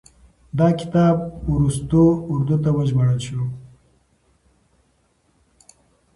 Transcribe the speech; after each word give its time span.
دا 0.57 0.67
کتاب 0.79 1.15
وروستو 1.51 2.01
اردو 2.31 2.55
ته 2.63 2.69
وژباړل 2.77 3.19
شو. 3.27 3.41